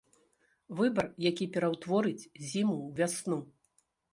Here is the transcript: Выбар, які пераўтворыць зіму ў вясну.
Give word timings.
Выбар, 0.77 1.05
які 1.25 1.45
пераўтворыць 1.57 2.29
зіму 2.49 2.75
ў 2.87 3.03
вясну. 3.03 3.39